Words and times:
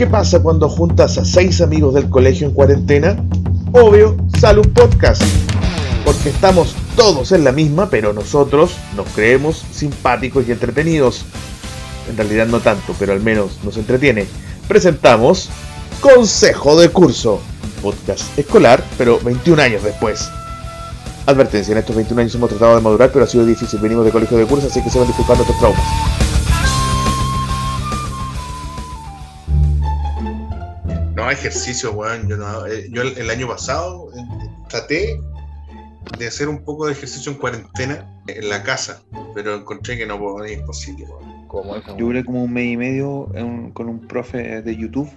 ¿Qué 0.00 0.06
pasa 0.06 0.40
cuando 0.40 0.66
juntas 0.70 1.18
a 1.18 1.26
seis 1.26 1.60
amigos 1.60 1.92
del 1.92 2.08
colegio 2.08 2.46
en 2.46 2.54
cuarentena? 2.54 3.22
Obvio, 3.72 4.16
sale 4.40 4.60
un 4.60 4.72
podcast. 4.72 5.22
Porque 6.06 6.30
estamos 6.30 6.74
todos 6.96 7.32
en 7.32 7.44
la 7.44 7.52
misma, 7.52 7.90
pero 7.90 8.14
nosotros 8.14 8.70
nos 8.96 9.06
creemos 9.08 9.62
simpáticos 9.70 10.48
y 10.48 10.52
entretenidos. 10.52 11.26
En 12.08 12.16
realidad 12.16 12.46
no 12.46 12.60
tanto, 12.60 12.94
pero 12.98 13.12
al 13.12 13.20
menos 13.20 13.58
nos 13.62 13.76
entretiene. 13.76 14.26
Presentamos 14.66 15.50
Consejo 16.00 16.80
de 16.80 16.88
Curso, 16.88 17.42
podcast 17.82 18.38
escolar, 18.38 18.82
pero 18.96 19.20
21 19.22 19.60
años 19.60 19.82
después. 19.82 20.30
Advertencia, 21.26 21.72
en 21.72 21.78
estos 21.78 21.94
21 21.94 22.22
años 22.22 22.34
hemos 22.34 22.48
tratado 22.48 22.74
de 22.74 22.80
madurar, 22.80 23.12
pero 23.12 23.26
ha 23.26 23.28
sido 23.28 23.44
difícil. 23.44 23.78
Venimos 23.80 24.06
de 24.06 24.12
colegio 24.12 24.38
de 24.38 24.46
curso, 24.46 24.68
así 24.68 24.82
que 24.82 24.88
se 24.88 24.98
van 24.98 25.08
disculpando 25.08 25.42
estos 25.42 25.58
traumas. 25.58 26.29
No, 31.20 31.30
ejercicio, 31.30 31.92
weón. 31.92 32.28
Yo, 32.28 32.36
no, 32.36 32.66
eh, 32.66 32.88
yo 32.90 33.02
el, 33.02 33.16
el 33.18 33.30
año 33.30 33.46
pasado 33.48 34.10
eh, 34.16 34.48
traté 34.68 35.20
de 36.18 36.26
hacer 36.26 36.48
un 36.48 36.64
poco 36.64 36.86
de 36.86 36.92
ejercicio 36.92 37.30
en 37.32 37.38
cuarentena 37.38 38.06
en 38.26 38.48
la 38.48 38.62
casa, 38.62 39.02
pero 39.34 39.54
encontré 39.54 39.96
que 39.98 40.06
no 40.06 40.18
puedo, 40.18 40.44
es 40.44 40.58
imposible, 40.58 41.04
weón. 41.04 41.46
¿Cómo 41.48 41.74
es? 41.76 41.84
Yo 41.86 41.94
duré 41.96 42.24
como 42.24 42.44
un 42.44 42.52
mes 42.52 42.66
y 42.72 42.76
medio 42.76 43.28
en- 43.34 43.72
con 43.72 43.88
un 43.88 44.06
profe 44.06 44.62
de 44.62 44.76
YouTube. 44.76 45.10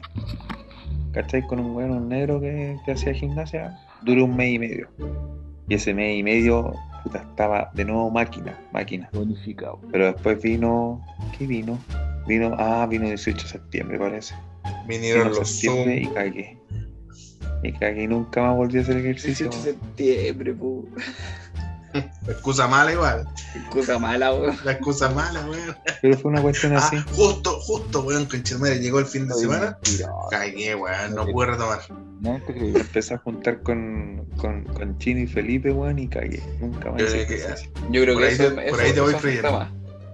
¿Cachai? 1.12 1.46
Con 1.46 1.60
un 1.60 1.74
bueno 1.74 2.00
negro 2.00 2.42
que, 2.42 2.76
que 2.86 2.92
hacía 2.94 3.14
gimnasia. 3.14 3.78
Duré 4.02 4.24
un 4.24 4.36
mes 4.36 4.50
y 4.54 4.60
medio. 4.60 4.88
Y 5.68 5.76
ese 5.76 5.94
mes 5.94 6.18
y 6.18 6.24
medio 6.24 6.74
puta, 7.04 7.20
estaba 7.20 7.70
de 7.76 7.86
nuevo 7.86 8.10
máquina, 8.10 8.60
máquina. 8.72 9.10
Bonificado. 9.14 9.80
Pero 9.92 10.06
después 10.08 10.42
vino. 10.42 11.06
¿Qué 11.38 11.46
vino? 11.46 11.78
Vino. 12.28 12.56
Ah, 12.58 12.88
vino 12.90 13.06
18 13.06 13.44
de 13.44 13.48
septiembre, 13.48 14.00
parece. 14.00 14.34
Vinieron 14.88 15.30
los 15.30 15.62
Zoom. 15.62 15.90
y 15.90 16.08
cagué. 16.08 16.58
Y 17.64 17.72
cagué 17.74 18.04
y 18.04 18.08
nunca 18.08 18.42
más 18.42 18.56
volví 18.58 18.80
a 18.80 18.82
hacer 18.82 18.98
ejercicio. 18.98 19.48
18 19.50 19.66
de 19.66 19.72
septiembre, 19.74 20.54
pu. 20.54 20.90
Excusa 22.28 22.68
mala 22.68 22.92
igual. 22.92 23.28
Cosa 23.70 24.00
mala, 24.00 24.34
weón. 24.34 24.58
La 24.66 24.72
excusa 24.74 25.10
mala, 25.12 25.42
weón. 25.48 25.76
Pero 26.02 26.18
fue 26.18 26.32
una 26.32 26.42
cuestión 26.42 26.76
así. 26.76 26.96
Ah, 26.98 27.06
justo, 27.14 27.60
justo, 27.62 28.02
weón, 28.02 28.26
conchetumare, 28.26 28.80
llegó 28.80 29.00
el 29.00 29.06
fin 29.06 29.28
de 29.28 29.36
semana. 29.36 29.78
Mentira. 29.86 30.10
Cagué, 30.32 30.74
weón, 30.76 31.14
no 31.16 31.26
pude 31.28 31.46
retomar. 31.48 31.80
No 32.20 32.42
te. 32.48 32.54
Empecé 32.80 33.14
a 33.14 33.18
juntar 33.20 33.62
con, 33.62 34.26
con, 34.38 34.64
con 34.66 34.98
Chino 34.98 35.20
y 35.22 35.28
Felipe, 35.28 35.72
weón, 35.72 36.00
y 36.00 36.08
cagué. 36.08 36.42
Nunca 36.60 36.92
más 36.92 37.00
Yo 37.02 37.08
creo 37.08 37.28
que-. 37.28 37.44
Yo 37.92 38.02
creo 38.02 38.14
Por 38.16 38.24
que 38.24 38.28
ahí 38.30 38.34
eso, 38.34 38.52
te- 38.54 38.66
eso, 38.66 38.76
por 38.76 38.80
ahí 38.86 38.94
te 38.94 39.02
voy 39.02 39.14
creyendo. 39.14 39.68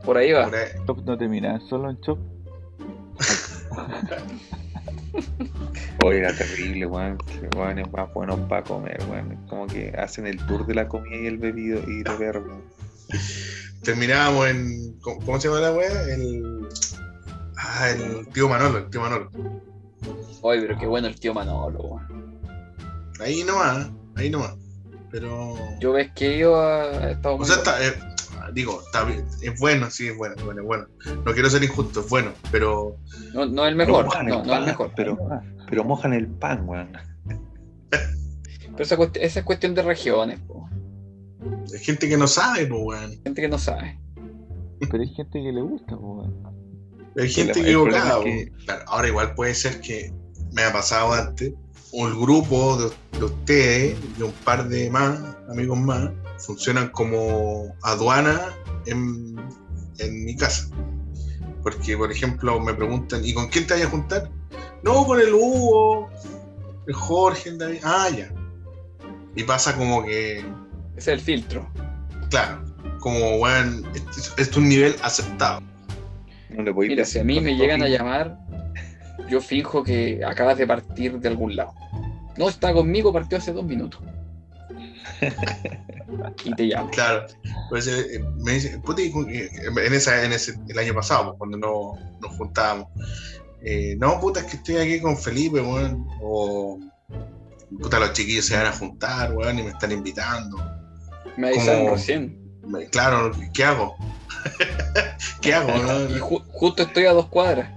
Por 0.04 0.18
ahí 0.18 0.32
va. 0.34 0.46
Por 0.46 0.56
ahí- 0.56 0.68
Chop 0.86 1.00
no 1.06 1.18
termina, 1.18 1.60
solo 1.70 1.90
en 1.92 2.02
Chop. 2.02 2.20
Oye, 6.06 6.20
era 6.20 6.36
terrible, 6.36 6.86
weón. 6.86 7.18
Que 7.18 7.58
weón 7.58 7.80
es 7.80 7.92
más 7.92 8.14
bueno 8.14 8.48
para 8.48 8.64
comer, 8.64 9.00
weón. 9.10 9.36
Como 9.48 9.68
que 9.68 9.94
hacen 9.98 10.28
el 10.28 10.38
tour 10.46 10.66
de 10.66 10.76
la 10.76 10.88
comida 10.88 11.18
y 11.18 11.26
el 11.28 11.38
bebido 11.38 11.80
y 11.88 12.04
de 12.04 12.16
ver, 12.18 12.38
weón. 12.40 12.64
Terminábamos 13.84 14.48
en. 14.48 15.00
¿Cómo 15.02 15.40
se 15.40 15.48
llama 15.48 15.62
la 15.62 15.72
weá? 15.72 16.04
El. 16.14 16.68
Ah, 17.58 17.90
el 17.90 18.28
tío 18.30 18.48
Manolo, 18.48 18.80
el 18.80 18.90
tío 18.90 19.02
Manolo. 19.02 19.30
Oye, 20.42 20.62
pero 20.62 20.78
qué 20.78 20.86
bueno 20.86 21.08
el 21.08 21.20
tío 21.20 21.34
Manolo, 21.34 21.80
weón. 21.80 22.40
Ahí 23.20 23.44
nomás, 23.44 23.90
ahí 24.16 24.30
nomás. 24.30 24.56
Pero. 25.12 25.56
Yo 25.80 25.94
ves 25.94 26.12
que 26.14 26.38
yo 26.38 26.62
he 27.02 27.12
estado 27.12 27.36
O 27.36 27.46
sea, 27.46 27.56
está, 27.56 27.86
eh, 27.86 27.94
digo, 28.54 28.82
está 28.86 29.04
bien, 29.04 29.26
es 29.42 29.60
bueno, 29.60 29.90
sí, 29.92 30.08
es 30.08 30.18
bueno, 30.18 30.36
es 30.38 30.44
bueno, 30.44 30.62
es 30.62 30.68
bueno. 30.68 30.88
No 31.26 31.34
quiero 31.34 31.50
ser 31.50 31.64
injusto, 31.64 32.02
es 32.02 32.10
bueno, 32.10 32.32
pero 32.52 32.96
No, 33.34 33.46
no 33.46 33.66
el 33.66 33.76
mejor, 33.76 34.06
no, 34.06 34.42
el 34.42 34.48
no 34.48 34.56
el 34.56 34.66
mejor. 34.66 34.92
Pero, 34.96 35.18
pero 35.70 35.84
mojan 35.84 36.14
el 36.14 36.28
pan, 36.28 36.68
weón. 36.68 36.92
Pero 37.90 38.84
esa, 38.84 38.98
cuest- 38.98 39.18
esa 39.20 39.40
es 39.40 39.46
cuestión 39.46 39.76
de 39.76 39.82
regiones, 39.82 40.40
po. 40.42 40.70
hay 41.74 41.80
gente 41.80 42.08
que 42.08 42.18
no 42.18 42.28
sabe, 42.28 42.66
pues, 42.68 42.82
weón. 42.84 43.12
gente 43.24 43.42
que 43.42 43.48
no 43.50 43.58
sabe. 43.58 44.00
Pero 44.80 45.04
hay 45.04 45.10
gente 45.14 45.42
que 45.42 45.52
le 45.52 45.62
gusta, 45.62 45.98
po, 45.98 46.22
weón. 46.22 46.50
Hay 47.18 47.30
gente 47.30 47.60
equivocada. 47.60 48.20
es 48.26 48.50
po. 48.50 48.56
Claro, 48.66 48.84
ahora 48.88 49.08
igual 49.08 49.34
puede 49.36 49.54
ser 49.56 49.82
que 49.82 50.14
me 50.54 50.64
ha 50.64 50.72
pasado 50.72 51.14
antes, 51.14 51.54
un 51.92 52.22
grupo 52.22 52.78
de, 52.78 53.20
de 53.20 53.26
ustedes 53.26 53.98
y 54.18 54.22
un 54.22 54.32
par 54.46 54.70
de 54.70 54.90
más, 54.92 55.20
amigos 55.50 55.78
más, 55.80 56.12
funcionan 56.40 56.90
como 56.90 57.76
aduana 57.84 58.40
en, 58.86 59.36
en 60.00 60.26
mi 60.26 60.36
casa. 60.36 60.70
Porque, 61.64 61.98
por 61.98 62.12
ejemplo, 62.12 62.60
me 62.60 62.74
preguntan, 62.74 63.24
¿y 63.24 63.34
con 63.34 63.48
quién 63.50 63.68
te 63.68 63.74
vas 63.76 63.84
a 63.84 63.90
juntar? 63.90 64.30
No, 64.84 65.06
con 65.06 65.20
el 65.20 65.34
Hugo, 65.34 66.10
el 66.88 66.94
Jorge, 66.94 67.50
el 67.50 67.58
David. 67.58 67.80
Ah, 67.84 68.10
ya. 68.10 68.32
Y 69.36 69.44
pasa 69.44 69.76
como 69.76 70.04
que, 70.06 70.40
Ese 70.40 70.46
es 70.98 71.08
el 71.08 71.20
filtro. 71.20 71.70
claro, 72.30 72.64
como, 73.00 73.38
weón, 73.38 73.86
este 73.94 74.12
es, 74.12 74.28
este 74.30 74.42
es 74.42 74.58
un 74.58 74.70
nivel 74.70 74.96
aceptado. 75.04 75.62
No 76.50 76.64
le 76.64 76.72
voy 76.72 76.88
Mira, 76.88 77.06
si 77.06 77.20
a 77.20 77.24
mí 77.24 77.40
me 77.40 77.56
llegan 77.56 77.84
a 77.84 77.88
llamar, 77.88 78.40
yo 79.30 79.40
finjo 79.40 79.84
que 79.84 80.22
acabas 80.26 80.58
de 80.58 80.66
partir 80.66 81.20
de 81.20 81.28
algún 81.28 81.56
lado. 81.56 81.74
No 82.38 82.50
está 82.50 82.74
conmigo, 82.74 83.14
partió 83.14 83.38
hace 83.38 83.52
dos 83.54 83.66
minutos. 83.66 84.02
y 86.44 86.54
te 86.56 86.64
llamo. 86.64 86.90
Claro, 86.92 87.26
pues 87.70 87.88
eh, 87.88 88.20
me 88.38 88.54
dice, 88.54 88.80
y 88.98 89.12
con- 89.12 89.30
eh, 89.30 89.50
en, 89.86 89.94
esa, 89.94 90.24
en 90.24 90.34
ese, 90.34 90.56
el 90.68 90.78
año 90.80 90.94
pasado, 90.94 91.26
pues, 91.30 91.38
cuando 91.38 91.58
no, 91.58 91.94
nos 92.20 92.36
juntábamos, 92.38 92.88
eh, 93.62 93.96
no, 94.00 94.20
puta, 94.20 94.40
es 94.42 94.46
que 94.48 94.58
estoy 94.58 94.78
aquí 94.78 95.00
con 95.02 95.18
Felipe, 95.18 95.60
weón, 95.62 96.08
o 96.22 96.80
puta, 97.82 98.00
los 98.00 98.14
chiquillos 98.14 98.46
se 98.46 98.56
van 98.58 98.68
a 98.68 98.72
juntar, 98.72 99.34
weón, 99.34 99.60
y 99.60 99.64
me 99.64 99.70
están 99.70 99.92
invitando. 99.92 100.58
Me 101.38 101.50
avisaron 101.50 101.88
recién. 101.92 102.40
Me- 102.66 102.86
Claro, 102.88 103.32
¿qué 103.54 103.64
hago? 103.64 103.96
¿Qué 105.42 105.54
hago? 105.54 105.70
no? 105.72 106.06
Y 106.16 106.20
ju- 106.20 106.44
justo 106.52 106.84
estoy 106.84 107.06
a 107.06 107.12
dos 107.14 107.28
cuadras. 107.28 107.70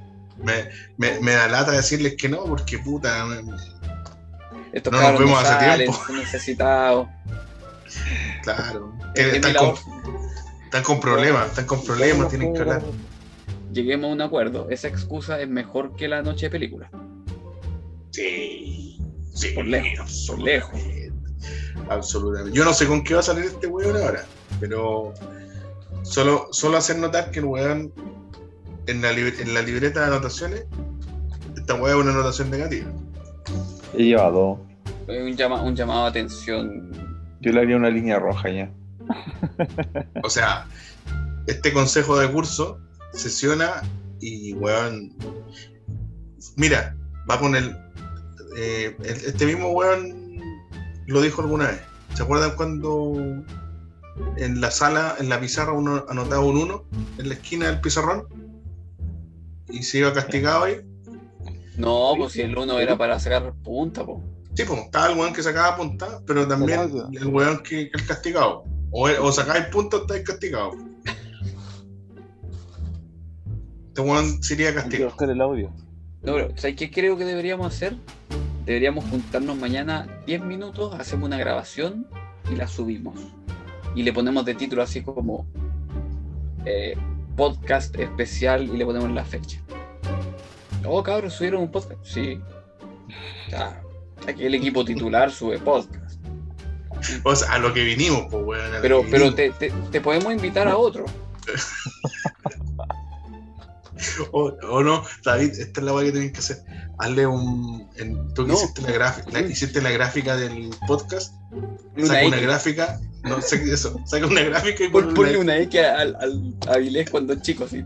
Me, 0.42 0.68
me, 0.96 1.20
me 1.20 1.32
da 1.32 1.46
lata 1.48 1.72
decirles 1.72 2.14
que 2.16 2.28
no, 2.28 2.44
porque 2.44 2.78
puta, 2.78 3.24
me- 3.26 3.42
Estos 4.72 4.92
No 4.92 5.00
nos 5.00 5.18
vemos 5.18 5.30
no 5.32 5.38
hace 5.38 5.48
salen, 5.48 5.90
tiempo. 5.90 6.12
necesitados. 6.14 7.08
claro, 8.42 8.92
tienen- 9.14 9.32
mi 9.32 9.36
están, 9.38 9.54
con, 9.54 9.64
labor. 9.66 9.78
están 10.64 10.82
con 10.82 11.00
problemas, 11.00 11.46
están 11.48 11.66
con 11.66 11.84
problemas, 11.84 12.28
tienen 12.28 12.54
que 12.54 12.60
hablar. 12.60 12.82
Lleguemos 13.72 14.10
a 14.10 14.12
un 14.12 14.20
acuerdo. 14.22 14.68
Esa 14.70 14.88
excusa 14.88 15.40
es 15.40 15.48
mejor 15.48 15.94
que 15.96 16.08
la 16.08 16.22
noche 16.22 16.46
de 16.46 16.50
película. 16.50 16.90
Sí, 18.10 18.98
sí, 19.34 19.48
Por 19.54 19.64
lejos, 19.66 20.24
por 20.28 20.38
lejos. 20.40 20.78
absolutamente. 21.88 22.56
Yo 22.56 22.64
no 22.64 22.74
sé 22.74 22.86
con 22.86 23.02
qué 23.02 23.14
va 23.14 23.20
a 23.20 23.22
salir 23.24 23.44
este 23.46 23.66
weón 23.66 23.96
ahora, 23.96 24.24
pero 24.60 25.14
solo, 26.02 26.48
solo 26.52 26.76
hacer 26.76 26.98
notar 26.98 27.30
que 27.30 27.38
el 27.38 27.46
weón 27.46 27.92
en 28.86 29.00
la, 29.00 29.10
en 29.12 29.54
la 29.54 29.62
libreta 29.62 30.00
de 30.00 30.06
anotaciones, 30.06 30.64
esta 31.56 31.74
weón 31.74 32.00
es 32.00 32.04
una 32.06 32.14
anotación 32.14 32.50
negativa. 32.50 32.90
He 33.94 34.04
llevado. 34.04 34.60
Un, 35.08 35.36
llama- 35.36 35.62
un 35.62 35.74
llamado 35.76 36.04
de 36.04 36.08
atención. 36.10 36.90
Yo 37.40 37.52
le 37.52 37.60
haría 37.60 37.76
una 37.76 37.90
línea 37.90 38.18
roja 38.18 38.50
ya. 38.50 38.70
O 40.22 40.30
sea, 40.30 40.66
este 41.46 41.72
consejo 41.72 42.18
de 42.18 42.30
curso 42.30 42.78
sesiona 43.12 43.82
y 44.20 44.54
weón. 44.54 45.12
Mira, 46.56 46.96
va 47.30 47.38
con 47.38 47.56
el. 47.56 47.76
eh, 48.56 48.96
el- 49.00 49.24
este 49.26 49.46
mismo 49.46 49.70
weón 49.70 50.40
lo 51.06 51.20
dijo 51.20 51.42
alguna 51.42 51.68
vez. 51.68 51.80
¿Se 52.14 52.22
acuerdan 52.22 52.54
cuando 52.56 53.14
en 54.36 54.60
la 54.60 54.70
sala, 54.70 55.16
en 55.18 55.28
la 55.28 55.40
pizarra, 55.40 55.72
uno 55.72 56.04
anotaba 56.08 56.42
un 56.44 56.58
1 56.58 56.84
en 57.18 57.28
la 57.28 57.34
esquina 57.34 57.66
del 57.66 57.80
pizarrón? 57.80 58.24
Y 59.68 59.82
se 59.82 59.98
iba 59.98 60.12
castigado 60.12 60.64
ahí. 60.64 60.76
No, 61.76 62.14
pues 62.16 62.32
si 62.32 62.42
el 62.42 62.56
uno 62.56 62.78
era 62.78 62.96
para 62.96 63.18
sacar 63.18 63.54
punta, 63.62 64.04
pues. 64.04 64.18
Sí, 64.54 64.64
pues 64.66 64.80
estaba 64.80 65.06
el 65.10 65.18
weón 65.18 65.32
que 65.32 65.42
sacaba 65.42 65.76
punta, 65.76 66.20
pero 66.26 66.46
también 66.46 66.80
el 67.12 67.26
weón 67.28 67.62
que, 67.62 67.90
que 67.90 67.96
es 67.96 68.02
castigado. 68.02 68.64
O, 68.90 69.08
o 69.08 69.32
sacáis 69.32 69.66
punta 69.66 69.96
o 69.96 70.00
estáis 70.00 70.24
castigado. 70.24 70.72
Este 73.88 74.00
weón 74.00 74.42
sería 74.42 74.74
castigado. 74.74 75.10
buscar 75.10 75.30
el 75.30 75.40
audio. 75.40 75.70
No, 76.22 76.34
pero 76.34 76.56
¿sabes 76.56 76.76
qué 76.76 76.90
creo 76.90 77.16
que 77.16 77.24
deberíamos 77.24 77.66
hacer? 77.66 77.96
Deberíamos 78.64 79.04
juntarnos 79.06 79.56
mañana 79.56 80.06
10 80.26 80.42
minutos, 80.42 80.94
hacemos 80.94 81.26
una 81.26 81.36
grabación 81.36 82.06
y 82.50 82.54
la 82.54 82.68
subimos. 82.68 83.18
Y 83.94 84.02
le 84.02 84.12
ponemos 84.12 84.44
de 84.44 84.54
título 84.54 84.82
así 84.82 85.02
como 85.02 85.46
eh, 86.64 86.96
podcast 87.36 87.94
especial 87.98 88.64
y 88.64 88.76
le 88.76 88.86
ponemos 88.86 89.10
la 89.10 89.24
fecha. 89.24 89.60
Oh, 90.86 91.02
cabros, 91.02 91.34
subieron 91.34 91.62
un 91.62 91.70
podcast. 91.70 92.00
Sí. 92.04 92.40
Ya, 93.50 93.82
aquí 94.26 94.44
el 94.44 94.54
equipo 94.54 94.84
titular 94.84 95.30
sube 95.30 95.58
podcast. 95.58 96.20
O 97.24 97.34
sea, 97.34 97.52
a 97.52 97.58
lo 97.58 97.72
que 97.74 97.82
vinimos, 97.84 98.26
pues 98.30 98.44
weón. 98.44 98.70
Pero, 98.80 99.04
pero 99.10 99.34
te, 99.34 99.50
te- 99.50 99.72
te 99.90 100.00
podemos 100.00 100.32
invitar 100.32 100.68
a 100.68 100.76
otro. 100.76 101.04
O, 104.32 104.46
o 104.68 104.82
no, 104.82 105.04
David, 105.24 105.50
esta 105.60 105.80
es 105.80 105.86
la 105.86 105.92
weá 105.92 106.04
que 106.06 106.12
tienen 106.12 106.32
que 106.32 106.40
hacer. 106.40 106.56
Hazle 106.98 107.26
un. 107.26 107.88
en- 107.96 108.34
tú 108.34 108.44
que 108.46 108.52
No. 108.52 108.54
hiciste, 108.58 108.82
la 108.82 108.90
gráfica, 108.90 109.30
la- 109.30 109.40
hiciste 109.46 109.82
la 109.82 109.90
gráfica 109.90 110.36
del 110.36 110.70
podcast, 110.88 111.34
Una 111.96 112.06
saca 112.06 112.26
una 112.26 112.36
gráfica, 112.38 113.00
no 113.22 113.40
sé 113.40 113.62
qué 113.62 113.72
eso, 113.74 114.00
saca 114.04 114.26
una 114.26 114.40
gráfica 114.42 114.84
y 114.84 114.88
Pon- 114.88 115.02
ponle 115.04 115.14
Ponle 115.14 115.36
una 115.38 115.52
una 115.54 115.58
X 115.58 115.80
al, 115.80 116.16
al 116.16 116.54
a 116.68 116.72
Avilés 116.72 117.10
cuando 117.10 117.34
es 117.34 117.42
chico, 117.42 117.68
sí. 117.68 117.84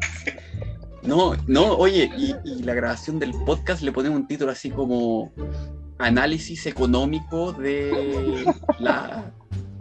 No, 1.06 1.34
no, 1.46 1.76
oye, 1.76 2.10
y, 2.16 2.34
y 2.44 2.62
la 2.62 2.74
grabación 2.74 3.18
del 3.18 3.32
podcast 3.44 3.82
le 3.82 3.92
ponemos 3.92 4.18
un 4.18 4.26
título 4.26 4.50
así 4.52 4.70
como 4.70 5.32
Análisis 5.98 6.66
económico 6.66 7.52
de 7.52 8.44
la 8.80 9.32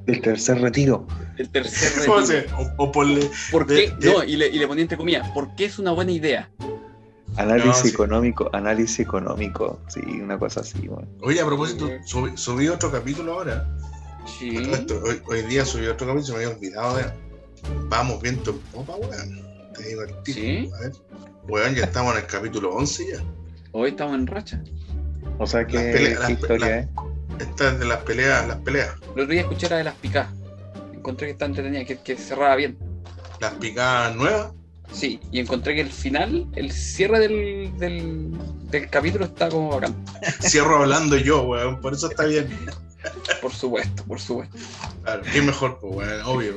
El 0.07 0.21
tercer 0.21 0.61
retiro. 0.61 1.07
del 1.37 1.49
tercer 1.49 2.07
O, 2.09 2.19
retiro. 2.19 2.25
sea, 2.25 2.57
o- 2.77 2.83
o 2.83 2.91
ponle. 2.91 3.29
¿Por 3.51 3.65
de- 3.65 3.75
qué? 3.75 3.95
de- 4.07 4.13
No, 4.13 4.23
y 4.23 4.35
le, 4.37 4.47
y 4.47 4.59
le 4.59 4.67
ponía 4.67 4.83
entre 4.83 4.97
comillas, 4.97 5.29
¿por 5.31 5.55
qué 5.55 5.65
es 5.65 5.79
una 5.79 5.91
buena 5.91 6.11
idea? 6.11 6.49
Análisis 7.37 7.67
No, 7.67 7.73
sí. 7.83 7.89
económico, 7.89 8.49
análisis 8.53 8.99
económico. 8.99 9.81
Sí, 9.89 9.99
una 10.21 10.37
cosa 10.39 10.61
así, 10.61 10.87
weón. 10.87 11.09
Oye, 11.21 11.41
a 11.41 11.45
propósito, 11.45 11.89
subí, 12.05 12.31
subí 12.37 12.67
otro 12.69 12.89
capítulo 12.91 13.33
ahora. 13.33 13.67
Sí. 14.39 14.55
Hoy, 14.57 15.21
hoy 15.27 15.41
día 15.43 15.65
subí 15.65 15.85
otro 15.87 16.07
capítulo, 16.07 16.23
se 16.25 16.31
me 16.31 16.37
había 16.45 16.55
olvidado 16.55 16.97
de. 16.97 17.03
Vamos 17.89 18.21
viento 18.21 18.51
en 18.51 18.59
popa, 18.71 18.95
weón. 18.95 19.43
Te 19.77 19.83
digo 19.83 20.01
el 20.03 20.23
título. 20.23 20.45
¿Sí? 20.45 20.69
A 20.75 20.79
ver. 20.81 20.91
Weón, 21.47 21.75
ya 21.75 21.83
estamos 21.83 22.13
en 22.15 22.21
el 22.21 22.27
capítulo 22.27 22.71
11 22.75 23.05
ya. 23.13 23.23
Hoy 23.71 23.89
estamos 23.91 24.15
en 24.15 24.27
racha. 24.27 24.61
O 25.37 25.45
sea, 25.47 25.65
¿qué, 25.67 25.75
Las 25.75 25.85
peleas- 25.85 26.19
las 26.19 26.27
qué 26.27 26.35
pe- 26.35 26.41
historia 26.41 26.67
las- 26.67 26.85
es? 27.39 27.47
Esta 27.47 27.71
es 27.71 27.79
de 27.79 27.85
las 27.85 27.97
peleas, 28.03 28.47
las 28.47 28.57
peleas. 28.59 28.95
El 29.03 29.09
otro 29.09 29.25
día 29.27 29.41
escuché 29.41 29.69
la 29.69 29.77
de 29.77 29.83
las 29.83 29.95
picadas. 29.95 30.31
Encontré 30.93 31.27
que 31.27 31.31
está 31.33 31.45
entretenida, 31.45 31.83
que, 31.85 31.97
que 31.99 32.15
cerraba 32.15 32.55
bien. 32.55 32.77
Las 33.41 33.53
picadas 33.55 34.15
nuevas. 34.15 34.53
Sí, 34.93 35.19
y 35.31 35.39
encontré 35.39 35.75
que 35.75 35.81
el 35.81 35.91
final, 35.91 36.47
el 36.55 36.71
cierre 36.71 37.19
del, 37.19 37.77
del, 37.77 38.31
del 38.69 38.89
capítulo 38.89 39.25
está 39.25 39.49
como 39.49 39.69
bacán. 39.71 39.95
Cierro 40.41 40.77
hablando 40.77 41.17
yo, 41.17 41.41
weón. 41.43 41.81
Por 41.81 41.93
eso 41.93 42.09
está 42.09 42.25
bien. 42.25 42.47
Por 43.41 43.51
supuesto, 43.51 44.03
por 44.05 44.19
supuesto. 44.19 44.57
Claro, 45.03 45.21
qué 45.33 45.41
mejor, 45.41 45.79
pues, 45.79 45.95
weón, 45.95 46.21
obvio. 46.25 46.53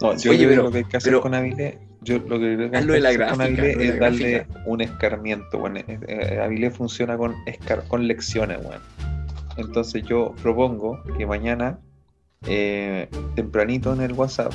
No, 0.00 0.16
yo 0.16 0.30
Oye, 0.30 0.38
creo 0.38 0.38
que 0.38 0.46
pero- 0.48 0.62
lo 0.64 0.70
que 0.70 0.78
hay 0.78 0.84
que 0.84 0.96
hacer 0.96 1.10
pero- 1.12 1.20
con 1.20 1.34
Avilés, 1.34 1.74
yo 2.02 2.14
lo 2.18 2.22
que 2.22 2.28
creo 2.56 2.70
que 2.70 2.76
hay 3.06 3.16
que 3.16 3.26
con 3.26 3.40
Avilés 3.42 3.76
es 3.78 3.98
darle 4.00 4.30
gráfica. 4.32 4.62
un 4.66 4.80
escarmiento, 4.80 5.58
bueno, 5.58 5.78
eh, 5.80 5.98
eh, 6.08 6.40
Avilés 6.42 6.74
funciona 6.74 7.16
con, 7.18 7.34
escar- 7.46 7.86
con 7.88 8.06
lecciones, 8.08 8.58
weón. 8.64 8.80
Entonces 9.56 10.02
yo 10.04 10.34
propongo 10.42 11.02
que 11.18 11.26
mañana, 11.26 11.78
eh, 12.46 13.08
tempranito 13.34 13.92
en 13.92 14.00
el 14.00 14.12
WhatsApp, 14.14 14.52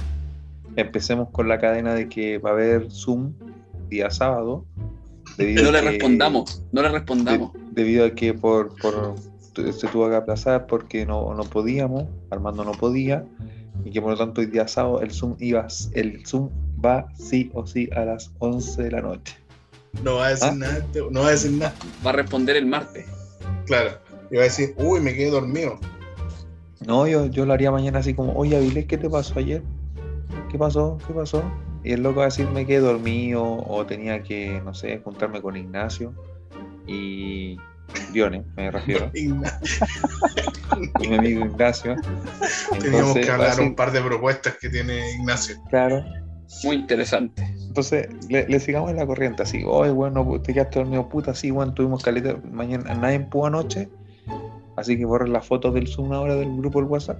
empecemos 0.76 1.30
con 1.30 1.48
la 1.48 1.60
cadena 1.60 1.94
de 1.94 2.10
que 2.10 2.40
va 2.40 2.50
a 2.50 2.54
haber 2.54 2.90
Zoom 2.92 3.34
día 3.90 4.10
sábado. 4.10 4.66
debido 5.38 5.64
No 5.66 5.72
le 5.72 5.82
que- 5.82 5.90
respondamos, 5.92 6.64
no 6.72 6.82
le 6.82 6.90
respondamos. 6.90 7.54
de- 7.54 7.60
debido 7.72 8.06
a 8.06 8.12
que 8.12 8.34
por, 8.34 8.76
por 8.78 9.16
se 9.56 9.88
tuvo 9.88 10.10
que 10.10 10.16
aplazar 10.16 10.66
porque 10.68 11.06
no, 11.06 11.34
no 11.34 11.44
podíamos, 11.44 12.06
Armando 12.30 12.64
no 12.66 12.72
podía, 12.74 13.24
y 13.86 13.92
que 13.92 14.02
por 14.02 14.12
lo 14.12 14.18
tanto 14.18 14.42
hoy 14.42 14.48
día 14.48 14.68
sábado 14.68 15.00
el 15.02 15.12
Zoom 15.12 15.36
iba, 15.40 15.68
el 15.94 16.26
Zoom 16.26 16.50
va 16.84 17.08
sí 17.18 17.52
o 17.54 17.66
sí 17.68 17.88
a 17.96 18.04
las 18.04 18.32
11 18.40 18.84
de 18.84 18.92
la 18.92 19.02
noche. 19.02 19.38
No 20.04 20.16
va 20.16 20.26
a 20.26 20.30
decir 20.32 20.50
¿Ah? 20.52 20.56
nada, 20.56 20.86
no 21.12 21.22
va 21.22 21.28
a 21.28 21.32
decir 21.32 21.52
nada. 21.52 21.74
Va 22.06 22.10
a 22.10 22.14
responder 22.14 22.58
el 22.58 22.66
martes. 22.66 23.06
Claro. 23.68 23.92
Y 24.32 24.36
va 24.36 24.42
a 24.42 24.46
decir, 24.46 24.74
uy, 24.78 25.00
me 25.00 25.14
quedé 25.14 25.30
dormido. 25.30 25.80
No, 26.86 27.08
yo, 27.08 27.28
yo 27.28 27.46
lo 27.46 27.54
haría 27.54 27.72
mañana 27.72 28.00
así 28.00 28.16
como, 28.16 28.34
oye 28.34 28.58
Avilés, 28.58 28.88
¿qué 28.88 28.98
te 28.98 29.10
pasó 29.10 29.38
ayer? 29.38 29.62
¿Qué 30.50 30.58
pasó? 30.58 30.98
¿Qué 31.06 31.14
pasó? 31.14 31.44
Y 31.84 31.94
el 31.94 32.02
loco 32.02 32.18
va 32.18 32.24
a 32.24 32.26
decir, 32.30 32.50
me 32.50 32.66
quedé 32.66 32.80
dormido 32.80 33.44
o 33.44 33.86
tenía 33.86 34.24
que, 34.24 34.62
no 34.66 34.74
sé, 34.74 35.00
juntarme 35.04 35.42
con 35.42 35.56
Ignacio 35.56 36.12
y 36.88 37.58
Dione, 38.12 38.44
me 38.56 38.72
refiero, 38.72 39.10
y 39.14 39.28
mi 41.08 41.16
amigo 41.16 41.46
Ignacio. 41.46 41.96
Teníamos 42.82 43.14
que 43.14 43.32
hablar 43.32 43.60
un 43.62 43.76
par 43.76 43.92
de 43.92 44.02
propuestas 44.02 44.58
que 44.58 44.70
tiene 44.70 45.14
Ignacio. 45.14 45.56
Claro, 45.70 46.04
Muy 46.64 46.76
interesante. 46.78 47.44
Entonces, 47.68 48.08
le, 48.30 48.48
le 48.48 48.60
sigamos 48.60 48.90
en 48.92 48.98
la 48.98 49.06
corriente, 49.06 49.44
así, 49.44 49.64
oye, 49.66 49.92
bueno, 49.92 50.40
te 50.42 50.54
quedaste 50.54 50.80
dormido, 50.80 51.10
puta, 51.10 51.34
sí, 51.36 51.52
bueno, 51.52 51.74
tuvimos 51.74 52.02
caleta, 52.04 52.38
mañana 52.52 52.94
nadie 52.96 53.20
pudo 53.20 53.48
anoche, 53.48 53.90
así 54.78 54.98
que 54.98 55.04
borren 55.06 55.34
las 55.34 55.46
fotos 55.46 55.74
del 55.74 55.88
Zoom 55.88 56.14
ahora 56.14 56.36
del 56.36 56.56
grupo 56.56 56.80
del 56.80 56.88
WhatsApp, 56.90 57.20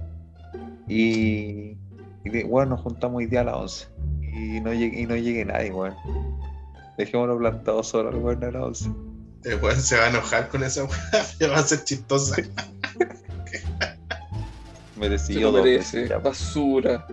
y, 0.88 1.76
y 2.24 2.30
de- 2.30 2.44
bueno, 2.44 2.70
nos 2.76 2.80
juntamos 2.80 3.18
hoy 3.18 3.26
día 3.26 3.42
a 3.42 3.44
las 3.44 3.56
11, 3.56 3.86
y 4.32 4.60
no 4.60 4.72
llegue, 4.72 5.00
y 5.00 5.06
no 5.06 5.14
llegue 5.16 5.44
nadie, 5.44 5.70
weón. 5.72 5.94
Dejémoslo 6.96 7.36
plantado 7.36 7.82
solo 7.82 8.08
al 8.08 8.16
weón 8.16 8.42
a 8.44 8.50
las 8.50 8.62
11. 8.62 8.90
El 9.46 9.60
weón 9.62 9.80
se 9.80 9.96
va 9.96 10.04
a 10.06 10.08
enojar 10.10 10.48
con 10.48 10.62
esa 10.64 10.84
weá, 10.84 11.26
ya 11.40 11.48
va 11.48 11.58
a 11.58 11.62
ser 11.62 11.84
chistosa. 11.84 12.34
Se 14.96 15.00
Merecido 15.00 15.52
lo 15.52 15.62
merece. 15.62 16.08
ya. 16.08 16.18
Basura. 16.18 17.06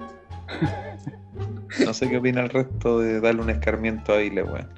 No 1.86 1.94
sé 1.94 2.10
qué 2.10 2.18
opina 2.18 2.42
el 2.42 2.50
resto 2.50 3.00
de 3.00 3.20
darle 3.20 3.42
un 3.42 3.50
escarmiento 3.50 4.14
a 4.14 4.22
Ile, 4.22 4.42
weón. 4.44 4.70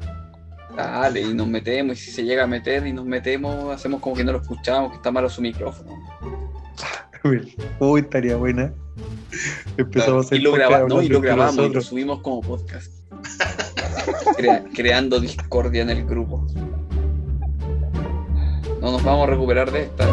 Dale, 0.75 1.21
y 1.21 1.33
nos 1.33 1.47
metemos, 1.47 1.97
y 1.97 2.01
si 2.01 2.11
se 2.11 2.23
llega 2.23 2.43
a 2.43 2.47
meter 2.47 2.85
y 2.87 2.91
nos 2.93 3.05
metemos, 3.05 3.71
hacemos 3.73 4.01
como 4.01 4.15
que 4.15 4.23
no 4.23 4.31
lo 4.33 4.41
escuchamos, 4.41 4.89
que 4.91 4.97
está 4.97 5.11
malo 5.11 5.29
su 5.29 5.41
micrófono. 5.41 5.91
Uy, 7.79 7.99
estaría 7.99 8.35
buena. 8.35 8.73
Empezamos 9.77 10.31
a 10.31 10.35
Y 10.35 10.39
hacer 10.39 10.41
lo, 10.41 10.51
podcast 10.51 10.69
graba- 10.71 10.87
no, 10.89 11.01
y 11.01 11.07
lo 11.07 11.21
grabamos 11.21 11.57
y 11.69 11.69
lo 11.73 11.81
subimos 11.81 12.21
como 12.21 12.41
podcast. 12.41 12.91
Crea- 14.35 14.63
creando 14.73 15.19
discordia 15.19 15.83
en 15.83 15.91
el 15.91 16.05
grupo. 16.05 16.45
No 18.85 18.91
nos 18.91 19.03
vamos 19.03 19.27
a 19.27 19.31
recuperar 19.31 19.71
de 19.71 19.81
esta. 19.81 20.05